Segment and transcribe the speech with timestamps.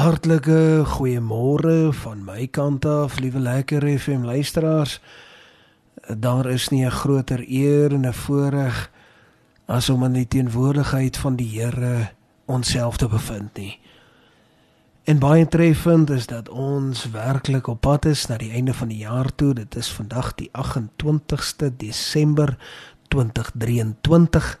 [0.00, 4.94] Hartlike goeiemôre van my kant af, liewe lekker FM luisteraars.
[6.08, 8.90] Daar is nie 'n groter eer en 'n voorreg
[9.66, 12.10] as om in die teenwoordigheid van die Here
[12.46, 13.78] onsself te bevind nie.
[15.04, 18.98] En baie treffend is dat ons werklik op pad is na die einde van die
[18.98, 19.54] jaar toe.
[19.54, 22.56] Dit is vandag die 28ste Desember
[23.08, 24.60] 2023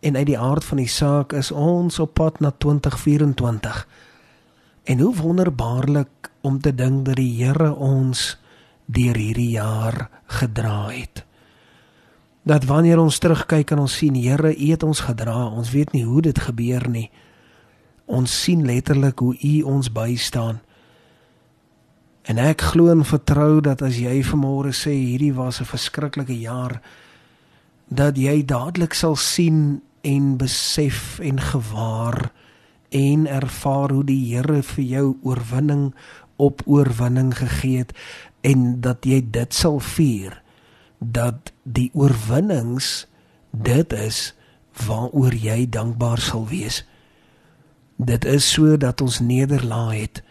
[0.00, 3.86] en uit die aard van die saak is ons op pad na 2024.
[4.90, 8.38] En hoe wonderbaarlik om te dink dat die Here ons
[8.90, 11.22] deur hierdie jaar gedra het.
[12.42, 15.46] Dat wanneer ons terugkyk en ons sien Here, U het ons gedra.
[15.46, 17.06] Ons weet nie hoe dit gebeur nie.
[18.10, 20.58] Ons sien letterlik hoe U ons bystaan.
[22.26, 26.82] En ek glo en vertrou dat as jy vanmôre sê hierdie was 'n verskriklike jaar,
[27.88, 32.32] dat jy dadelik sal sien en besef en gewaar
[32.90, 35.90] en ervaar hoe die Here vir jou oorwinning
[36.36, 37.92] op oorwinning gegee het
[38.46, 40.40] en dat jy dit sal vier
[40.98, 43.06] dat die oorwinnings
[43.50, 44.32] dit is
[44.86, 46.84] waaroor jy dankbaar sal wees.
[47.96, 50.22] Dit is so dat ons nederlaai het.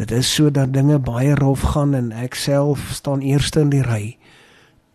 [0.00, 3.84] Dit is so dat dinge baie rof gaan en ek self staan eerste in die
[3.84, 4.16] ry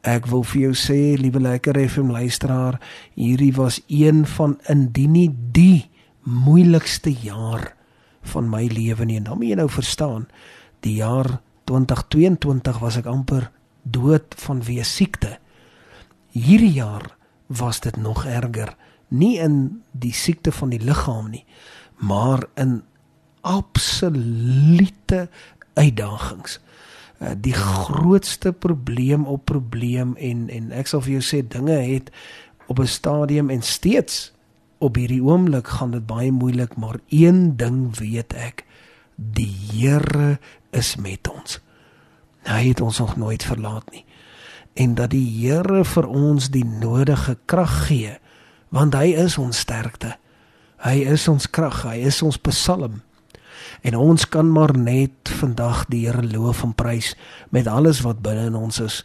[0.07, 2.77] Ek wil vir jou sê, liewe lekker FM luisteraar,
[3.17, 5.89] hierdie was een van indien nie die
[6.27, 7.71] moeilikste jaar
[8.27, 9.17] van my lewe nie.
[9.21, 10.27] En dan moet jy nou verstaan,
[10.83, 13.49] die jaar 2022 was ek amper
[13.87, 15.37] dood vanweë siekte.
[16.35, 17.15] Hierdie jaar
[17.47, 18.75] was dit nog erger,
[19.07, 21.45] nie in die siekte van die liggaam nie,
[22.03, 22.81] maar in
[23.47, 25.29] absolute
[25.79, 26.59] uitdagings.
[27.17, 32.11] Eh, die grootste probleem op probleem en en ek sal vir jou sê dinge het
[32.67, 34.33] op 'n stadium en steeds
[34.83, 38.65] op hierdie oomblik gaan dit baie moeilik maar een ding weet ek
[39.15, 40.37] die Here
[40.71, 41.59] is met ons
[42.47, 44.05] hy het ons nog nooit verlaat nie
[44.77, 48.17] en dat die Here vir ons die nodige krag gee
[48.69, 50.15] want hy is ons sterkte
[50.85, 53.01] hy is ons krag hy is ons psalm
[53.81, 57.15] En ons kan maar net vandag die Here loof en prys
[57.49, 59.03] met alles wat binne in ons is.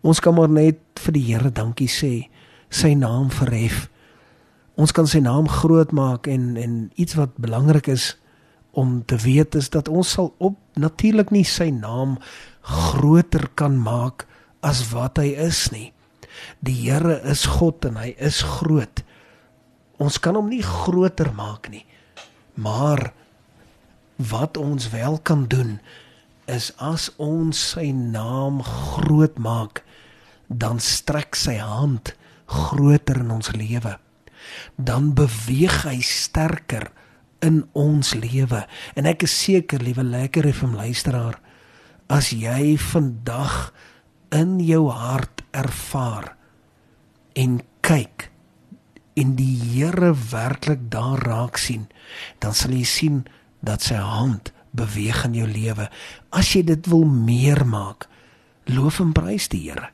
[0.00, 2.28] Ons kan maar net vir die Here dankie sê,
[2.70, 3.88] sy naam verhef.
[4.78, 8.12] Ons kan sy naam groot maak en en iets wat belangrik is
[8.78, 12.14] om te weet is dat ons sal op natuurlik nie sy naam
[12.62, 14.28] groter kan maak
[14.62, 15.90] as wat hy is nie.
[16.62, 19.02] Die Here is God en hy is groot.
[19.98, 21.82] Ons kan hom nie groter maak nie.
[22.54, 23.10] Maar
[24.30, 25.80] wat ons wel kan doen
[26.46, 29.82] is as ons sy naam groot maak
[30.46, 32.14] dan strek sy hand
[32.46, 33.98] groter in ons lewe
[34.76, 36.90] dan beweeg hy sterker
[37.44, 38.64] in ons lewe
[38.98, 41.38] en ek is seker liewe lekker FM luisteraar
[42.10, 43.70] as jy vandag
[44.34, 46.34] in jou hart ervaar
[47.38, 48.30] en kyk
[49.18, 51.88] en die Here werklik daar raak sien
[52.42, 53.26] dan sal jy sien
[53.64, 55.88] dat sy hand beweeg in jou lewe.
[56.34, 58.08] As jy dit wil meer maak,
[58.68, 59.90] loof en prys die Here.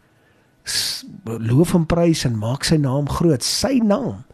[1.25, 3.45] Loof en prys en maak sy naam groot.
[3.45, 4.25] Sy naam.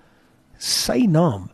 [0.60, 1.48] Sy naam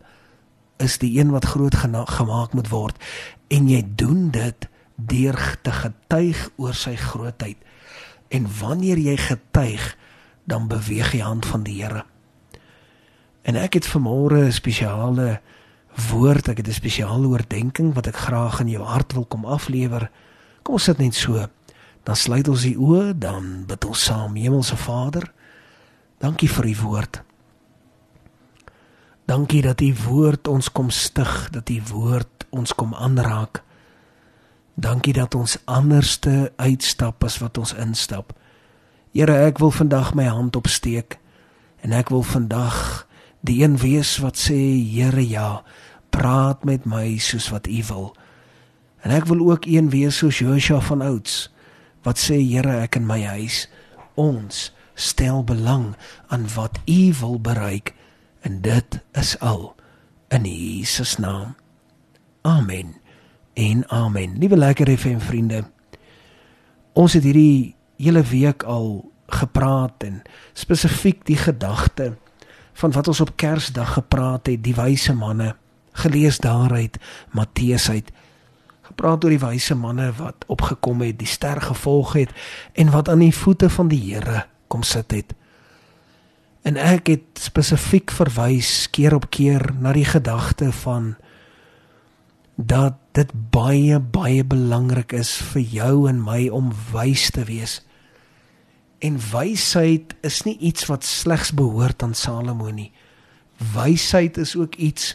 [0.83, 2.99] is die een wat groot gemaak moet word
[3.47, 7.57] en jy doen dit deur te getuig oor sy grootheid.
[8.27, 9.95] En wanneer jy getuig,
[10.43, 12.03] dan beweeg die hand van die Here.
[13.47, 15.39] En ek het vanmôre 'n spesiale
[16.11, 20.11] woord, ek het 'n spesiale oordeenking wat ek graag in jou hart wil kom aflewer.
[20.63, 21.47] Kom ons sit net so.
[22.03, 24.35] Dan sluit ons die oë, dan bid ons saam.
[24.35, 25.31] Hemelse Vader,
[26.19, 27.26] dankie vir u woord.
[29.27, 33.59] Dankie dat u woord ons kom stig, dat u woord ons kom aanraak.
[34.79, 38.31] Dankie dat ons anderste uitstap as wat ons instap.
[39.11, 41.17] Here, ek wil vandag my hand opsteek
[41.83, 43.03] en ek wil vandag
[43.43, 44.55] die een wees wat sê
[44.95, 45.59] Here ja
[46.15, 48.07] praat met my soos wat u wil.
[49.03, 51.49] En ek wil ook een wees soos Joshua van ouds
[52.07, 53.65] wat sê Here ek in my huis
[54.15, 55.97] ons stel belang
[56.31, 57.96] aan wat u wil bereik
[58.41, 59.75] en dit is al
[60.27, 61.55] in Jesus naam.
[62.41, 62.95] Amen.
[63.53, 64.37] En amen.
[64.37, 65.63] Liewe lekker FM vriende.
[66.93, 70.21] Ons het hierdie hele week al gepraat en
[70.53, 72.15] spesifiek die gedagte
[72.73, 75.55] van wat ons op Kersdag gepraat het, die wyse manne
[75.97, 76.97] gelees daaruit
[77.31, 78.11] Matteus uit
[78.87, 82.31] gepraat oor die wyse manne wat opgekom het, die ster gevolg het
[82.73, 85.33] en wat aan die voete van die Here kom sit het.
[86.67, 91.13] En ek het spesifiek verwys keer op keer na die gedagte van
[92.59, 97.77] dat dit baie baie belangrik is vir jou en my om wys te wees.
[98.99, 102.89] En wysheid is nie iets wat slegs behoort aan Salomo nie.
[103.73, 105.13] Wysheid is ook iets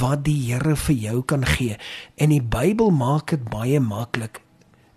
[0.00, 1.78] wat die Here vir jou kan gee.
[2.20, 4.42] En die Bybel maak dit baie maklik.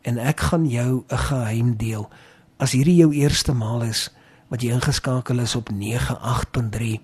[0.02, 2.10] En ek gaan jou 'n geheim deel.
[2.58, 4.10] As hierdie jou eerste maal is
[4.54, 7.00] wat jy ingeskakel is op 98.3.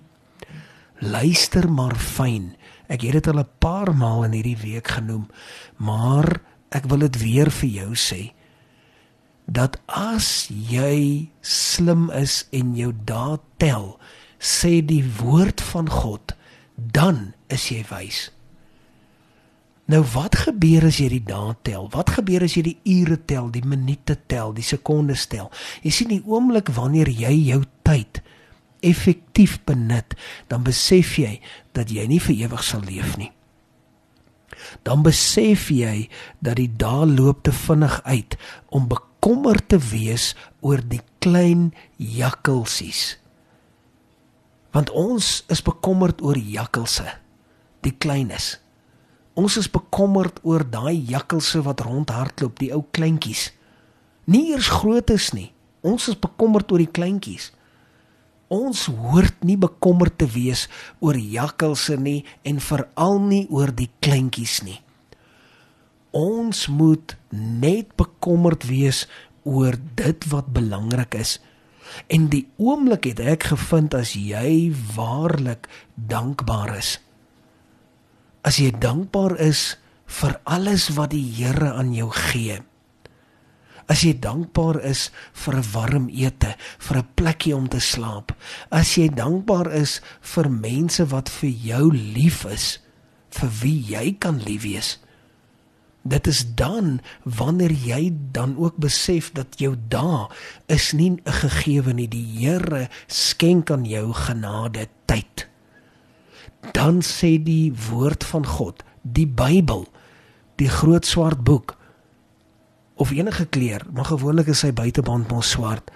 [1.02, 2.52] Luister maar fyn.
[2.86, 5.26] Ek het dit al 'n paar maal in hierdie week genoem,
[5.76, 8.32] maar ek wil dit weer vir jou sê
[9.50, 13.98] dat as jy slim is en jou dae tel,
[14.38, 16.34] sê die woord van God,
[16.76, 18.30] dan is jy wys.
[19.90, 21.88] Nou wat gebeur as jy die dae tel?
[21.90, 25.48] Wat gebeur as jy die ure tel, die minute tel, die sekondes tel?
[25.82, 28.20] Jy sien die oomblik wanneer jy jou tyd
[28.86, 30.14] effektief benut,
[30.48, 31.40] dan besef jy
[31.76, 33.32] dat jy nie vir ewig sal leef nie.
[34.86, 36.06] Dan besef jy
[36.44, 38.36] dat die dae loop te vinnig uit
[38.70, 43.18] om bekommerd te wees oor die klein jakkalsies.
[44.70, 47.08] Want ons is bekommerd oor jakkalse,
[47.82, 48.59] die kleines.
[49.40, 53.48] Ons is bekommerd oor daai jakkalse wat rondhardloop, die ou kleintjies.
[54.28, 55.48] Nie eers grootes nie.
[55.86, 57.48] Ons is bekommerd oor die kleintjies.
[58.52, 60.66] Ons hoort nie bekommerd te wees
[60.98, 64.80] oor jakkalse nie en veral nie oor die kleintjies nie.
[66.10, 69.06] Ons moet net bekommerd wees
[69.46, 71.38] oor dit wat belangrik is.
[72.10, 76.98] En die oomblik het ek gevind as jy waarlik dankbaar is.
[78.42, 79.76] As jy dankbaar is
[80.06, 82.60] vir alles wat die Here aan jou gee
[83.90, 88.32] as jy dankbaar is vir 'n warm ete, vir 'n plekkie om te slaap,
[88.70, 92.78] as jy dankbaar is vir mense wat vir jou lief is,
[93.30, 94.98] vir wie jy kan lief wees.
[96.06, 100.28] Dit is dan wanneer jy dan ook besef dat jou dae
[100.68, 105.49] is nie 'n gegewe nie, die Here skenk aan jou genade tyd.
[106.76, 109.86] Dan sê die woord van God, die Bybel,
[110.60, 111.76] die groot swart boek
[113.00, 115.88] of enige kleur, maar gewoonlik is sy buiteband mos swart,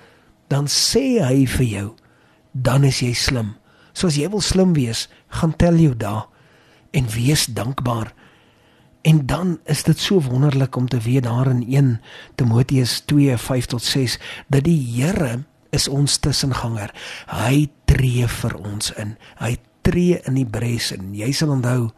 [0.49, 1.89] dan sê hy vir jou,
[2.57, 3.53] dan is jy slim.
[3.93, 5.05] So as jy wil slim wees,
[5.37, 6.25] gaan tel jou dae
[6.97, 8.15] en wees dankbaar.
[9.05, 12.01] En dan is dit so wonderlik om te weet daar in 1
[12.41, 14.19] Timoteus 2:5 tot 6
[14.49, 16.95] dat die Here is ons tussenganger.
[17.27, 19.17] Hy tree vir ons in.
[19.39, 21.93] Hy tree in die bres en jy sal onthou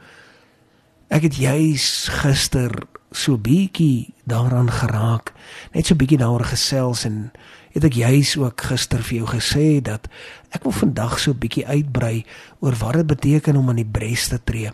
[1.12, 1.86] ek het juis
[2.20, 2.74] gister
[3.16, 5.32] so bietjie daaraan geraak,
[5.72, 7.30] net so bietjie daaroor gesels en
[7.76, 10.08] het ek juis ook gister vir jou gesê dat
[10.56, 12.24] ek wil vandag so bietjie uitbrei
[12.64, 14.72] oor wat dit beteken om aan die bres te tree.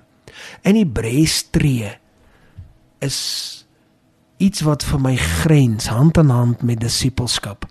[0.65, 1.91] En die bres tree
[3.03, 3.19] is
[4.43, 7.67] iets wat vir my grens hand aan hand met disippelskap.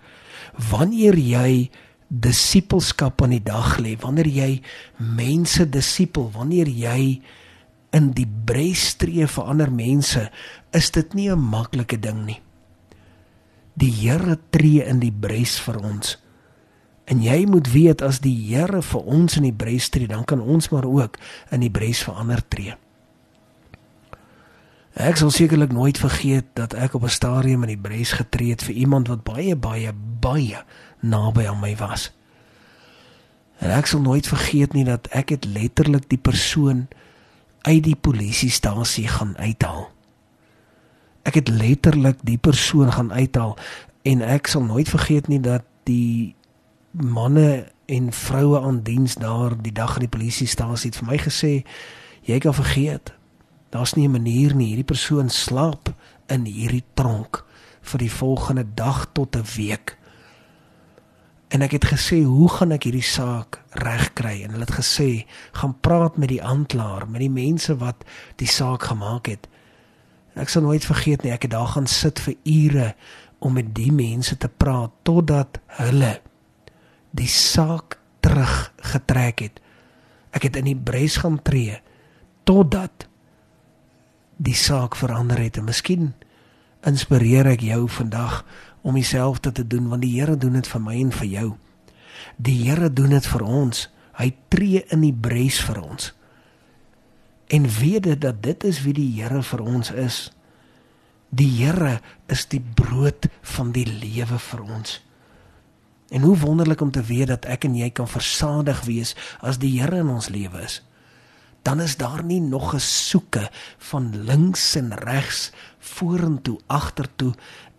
[0.72, 1.72] Wanneer jy
[2.12, 4.50] disippelskap aan die dag lê, wanneer jy
[5.00, 7.22] mense disipel, wanneer jy
[7.96, 10.28] in die bres tree vir ander mense,
[10.76, 12.42] is dit nie 'n maklike ding nie.
[13.78, 16.18] Die Here tree in die bres vir ons.
[17.06, 20.42] En jy moet weet as die Here vir ons in die bres tree, dan kan
[20.42, 21.18] ons maar ook
[21.52, 22.76] in die bres vir ander tree.
[24.92, 28.64] Ek sal sekerlik nooit vergeet dat ek op 'n stadium in die bres getree het
[28.64, 30.64] vir iemand wat baie baie baie
[31.02, 32.10] naby aan my was.
[33.62, 36.88] En ek sal nooit vergeet nie dat ek het letterlik die persoon
[37.62, 39.92] uit die polisiestasie gaan uithaal.
[41.22, 43.58] Ek het letterlik die persoon gaan uithaal
[44.02, 46.34] en ek sal nooit vergeet nie dat die
[46.92, 51.54] manne en vroue aan diens daar die dag in die polisiestasie het vir my gesê
[52.26, 53.14] jy kan vergeet.
[53.70, 54.68] Daar's nie 'n manier nie.
[54.68, 55.94] Hierdie persoon slaap
[56.28, 57.46] in hierdie tronk
[57.82, 59.98] vir die volgende dag tot 'n week.
[61.52, 65.80] En ek het gesê, "Hoe gaan ek hierdie saak regkry?" En hulle het gesê, "Gaan
[65.80, 68.04] praat met die aanklaer, met die mense wat
[68.36, 69.48] die saak gemaak het."
[70.36, 72.96] Ek sal nooit vergeet nie, ek het daar gaan sit vir ure
[73.40, 76.22] om met die mense te praat totdat hulle
[77.12, 79.60] die saak teruggetrek het.
[80.32, 81.82] Ek het in die bres gaan tree
[82.44, 83.08] totdat
[84.38, 85.58] die saak verander het.
[85.58, 86.14] En miskien
[86.88, 88.42] inspireer ek jou vandag
[88.82, 91.50] om dieselfde te doen want die Here doen dit vir my en vir jou.
[92.38, 93.88] Die Here doen dit vir ons.
[94.18, 96.12] Hy tree in die bres vir ons.
[97.52, 100.20] En weet dit dat dit is wie die Here vir ons is.
[101.30, 105.00] Die Here is die brood van die lewe vir ons.
[106.12, 109.78] En hoe wonderlik om te weet dat ek en jy kan versadig wees as die
[109.80, 110.82] Here in ons lewe is.
[111.62, 117.34] dan is daar nie nog 'n soeke van links en regs, vorentoe, agtertoe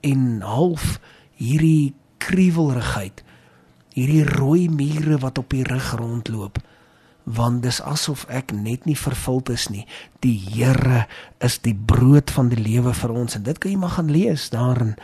[0.06, 0.98] en half
[1.38, 3.24] hierdie kruiwelrigheid,
[3.94, 6.62] hierdie rooi mure wat op die rug rondloop
[7.24, 9.84] want dis asof ek net nie vervuld is nie.
[10.26, 11.06] Die Here
[11.38, 14.48] is die brood van die lewe vir ons en dit kan jy maar gaan lees
[14.50, 14.96] daar in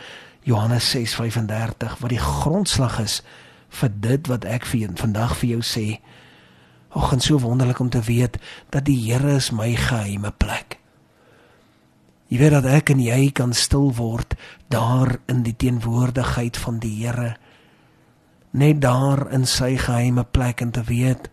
[0.43, 3.21] Johannes 6:35 wat die grondslag is
[3.69, 5.99] vir dit wat ek vir vandag vir jou sê.
[6.89, 8.37] Ag, en so wonderlik om te weet
[8.69, 10.78] dat die Here is my geheime plek.
[12.29, 14.35] Jy weet dat ek en jy kan stil word
[14.69, 17.35] daar in die teenwoordigheid van die Here.
[18.53, 21.29] Net daar in sy geheime plek en te weet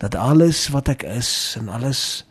[0.00, 2.24] dat alles wat ek is en alles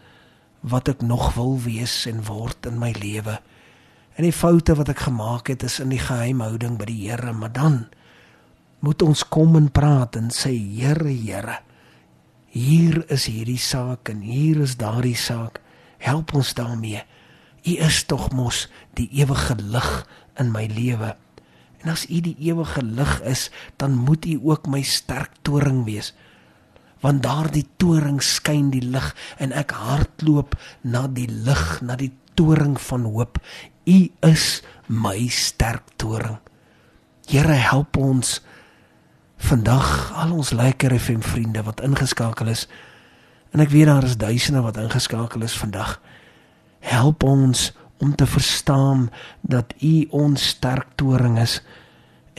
[0.66, 3.38] wat ek nog wil wees en word in my lewe
[4.20, 7.54] en die foute wat ek gemaak het is in die geheimhouding by die Here maar
[7.56, 7.86] dan
[8.84, 11.62] moet ons kom en praat en sê Here Here
[12.52, 15.62] hier is hierdie saak en hier is daardie saak
[16.04, 17.06] help ons daarmee
[17.64, 20.08] u is tog mos die ewige lig
[20.40, 21.16] in my lewe.
[21.84, 26.14] En as u die ewige lig is dan moet u ook my sterk toring wees
[27.00, 32.78] want daardie toring skyn die lig en ek hardloop na die lig na die toring
[32.80, 33.40] van hoop.
[33.88, 36.38] U is my sterk toring.
[37.30, 38.40] Here help ons
[39.40, 42.68] vandag al ons lekker FM vriende wat ingeskakel is.
[43.56, 45.98] En ek weet daar is duisende wat ingeskakel is vandag
[46.80, 49.10] help ons om te verstaan
[49.42, 51.62] dat u ons sterk toring is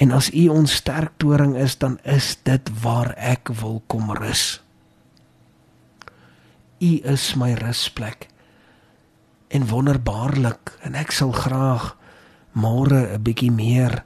[0.00, 4.62] En as U ons sterk toring is, dan is dit waar ek wil kom rus.
[6.80, 8.30] U is my rusplek.
[9.52, 11.92] En wonderbaarlik en ek sal graag
[12.56, 14.04] môre 'n bietjie meer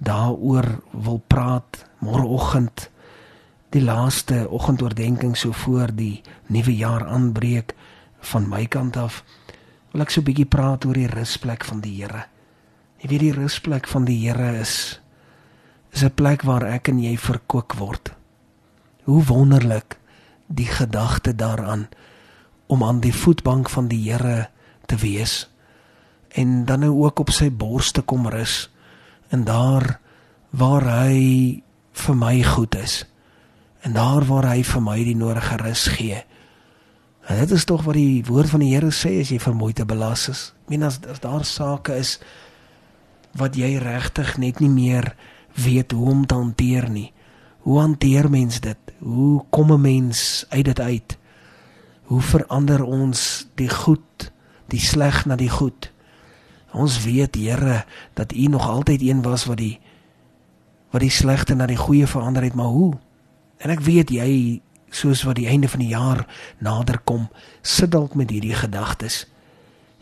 [0.00, 2.88] daaroor wil praat môreoggend
[3.70, 7.74] die laaste oggendoordenkings so voor die nuwe jaar aanbreek
[8.20, 9.24] van my kant af
[9.92, 12.26] wil ek so 'n bietjie praat oor die rusplek van die Here.
[13.00, 15.00] Jy weet die rusplek van die Here is
[15.92, 18.12] is 'n plek waar ek en jy verkoop word.
[19.04, 19.98] Hoe wonderlik
[20.46, 21.88] die gedagte daaraan
[22.66, 24.50] om aan die voetbank van die Here
[24.86, 25.48] te wees
[26.28, 28.68] en dan nou ook op sy bors te kom rus
[29.30, 30.00] en daar
[30.50, 33.04] waar hy vir my goed is
[33.80, 36.24] en daar waar hy vir my die nodige rus gee.
[37.28, 39.88] En dit is tog wat die woord van die Here sê as jy vermoeid en
[39.90, 40.42] belas is.
[40.64, 42.16] Ek meen as, as daar sake is
[43.36, 45.12] wat jy regtig net nie meer
[45.60, 47.10] weet hoe om te hanteer nie.
[47.68, 48.80] Hoe hanteer mens dit?
[49.04, 51.18] Hoe kom 'n mens uit dit uit?
[52.08, 54.32] Hoe verander ons die goed,
[54.72, 55.92] die sleg na die goed?
[56.72, 59.80] Ons weet, Here, dat U nog altyd een was wat die
[60.90, 62.96] wat die slegte na die goeie verander het, maar hoe?
[63.58, 66.26] En ek weet jy soos wat die einde van die jaar
[66.58, 67.28] nader kom,
[67.62, 69.26] sit dalk met hierdie gedagtes.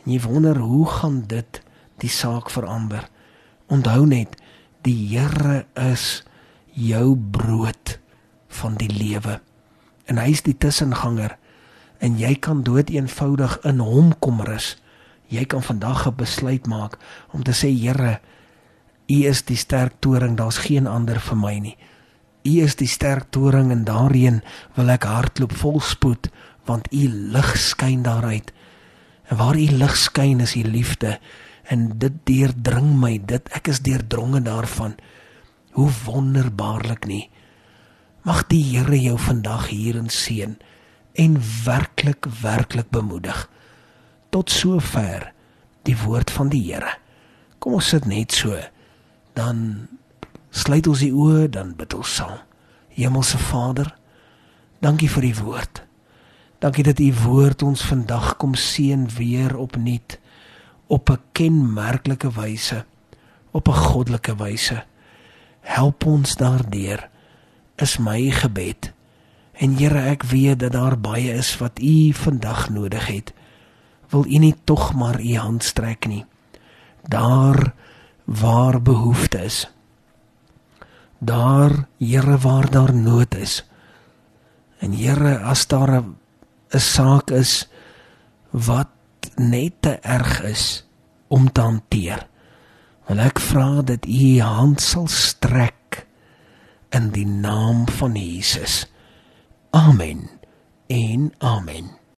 [0.05, 1.63] En jy wonder hoe gaan dit
[1.99, 3.09] die saak verander?
[3.67, 4.37] Onthou net,
[4.87, 6.23] Die Here is
[6.79, 7.97] jou brood
[8.61, 9.41] van die lewe.
[10.07, 11.35] En hy is die tussenganger
[11.99, 14.77] en jy kan dood eenvoudig in hom kom rus.
[15.27, 16.99] Jy kan vandag 'n besluit maak
[17.35, 18.21] om te sê Here,
[19.11, 21.77] U is die sterk toring, daar's geen ander vir my nie.
[22.47, 24.41] U is die sterk toring en daarin
[24.77, 26.31] wil ek hardloop vol spoed
[26.67, 28.53] want U lig skyn daaruit.
[29.31, 31.17] En waar U lig skyn is U liefde
[31.71, 34.95] en dit deurdring my dit ek is deurdronge daarvan.
[35.77, 37.27] Hoe wonderbaarlik nie.
[38.27, 40.57] Mag die Here jou vandag hierin seën
[41.17, 43.47] en werklik werklik bemoedig.
[44.31, 45.31] Tot sover
[45.87, 46.97] die woord van die Here.
[47.59, 48.59] Kom ons sit net so
[49.37, 49.89] dan
[50.57, 52.39] sluit ons die oë dan bid ons saam
[52.97, 53.93] hemelse Vader
[54.85, 55.83] dankie vir die woord
[56.65, 60.21] dankie dat u woord ons vandag kom seën weer opnuut
[60.87, 62.85] op 'n kenmerklike wyse,
[63.51, 64.85] op 'n goddelike wyse.
[65.61, 67.09] Help ons daardeur
[67.77, 68.93] is my gebed.
[69.53, 73.33] En Here, ek weet dat daar baie is wat U vandag nodig het.
[74.09, 76.25] Wil U nie tog maar U hand strek nie.
[77.03, 77.75] Daar
[78.25, 79.71] waar behoefte is.
[81.27, 83.65] Daar, Here, waar daar nood is.
[84.79, 86.17] En Here, as daar 'n
[86.79, 87.69] saak is
[88.51, 88.89] wat
[89.35, 90.87] net te erg is
[91.29, 92.27] om te hanteer.
[93.07, 96.07] Want ek vra dat U U hand sal strek
[96.91, 98.87] in die naam van Jesus.
[99.71, 100.31] Amen.
[100.87, 101.96] En amen.